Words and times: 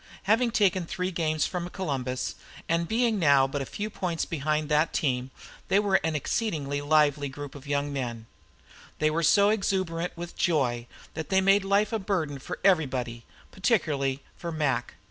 Having 0.23 0.49
taken 0.49 0.87
three 0.87 1.11
games 1.11 1.45
from 1.45 1.69
Columbus, 1.69 2.33
and 2.67 2.87
being 2.87 3.19
now 3.19 3.45
but 3.45 3.61
a 3.61 3.67
few 3.67 3.87
points 3.91 4.25
behind 4.25 4.67
that 4.67 4.93
team, 4.93 5.29
they 5.67 5.77
were 5.77 5.97
an 6.03 6.15
exceedingly 6.15 6.81
lively 6.81 7.29
company 7.29 7.59
of 7.61 7.67
young 7.67 7.93
men. 7.93 8.25
They 8.97 9.11
were 9.11 9.21
so 9.21 9.49
exuberant 9.49 10.17
with 10.17 10.35
joy 10.35 10.87
that 11.13 11.29
they 11.29 11.39
made 11.39 11.63
life 11.63 11.93
a 11.93 11.99
burden 11.99 12.39
for 12.39 12.57
everybody, 12.63 13.25
particularly 13.51 14.23
for 14.35 14.51
Mac. 14.51 14.95